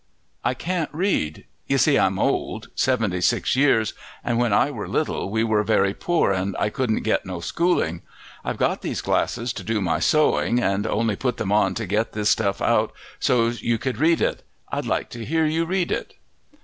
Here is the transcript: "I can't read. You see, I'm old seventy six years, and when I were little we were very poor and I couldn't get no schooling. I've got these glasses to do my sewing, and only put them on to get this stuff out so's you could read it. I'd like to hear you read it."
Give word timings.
"I 0.43 0.55
can't 0.55 0.89
read. 0.91 1.45
You 1.67 1.77
see, 1.77 1.99
I'm 1.99 2.17
old 2.17 2.69
seventy 2.73 3.21
six 3.21 3.55
years, 3.55 3.93
and 4.23 4.39
when 4.39 4.51
I 4.51 4.71
were 4.71 4.87
little 4.87 5.29
we 5.29 5.43
were 5.43 5.61
very 5.61 5.93
poor 5.93 6.31
and 6.31 6.55
I 6.57 6.69
couldn't 6.71 7.03
get 7.03 7.23
no 7.23 7.39
schooling. 7.39 8.01
I've 8.43 8.57
got 8.57 8.81
these 8.81 9.01
glasses 9.01 9.53
to 9.53 9.63
do 9.63 9.79
my 9.79 9.99
sewing, 9.99 10.59
and 10.59 10.87
only 10.87 11.15
put 11.15 11.37
them 11.37 11.51
on 11.51 11.75
to 11.75 11.85
get 11.85 12.13
this 12.13 12.31
stuff 12.31 12.63
out 12.63 12.93
so's 13.19 13.61
you 13.61 13.77
could 13.77 13.99
read 13.99 14.21
it. 14.21 14.41
I'd 14.71 14.87
like 14.87 15.09
to 15.11 15.23
hear 15.23 15.45
you 15.45 15.65
read 15.65 15.91
it." 15.91 16.15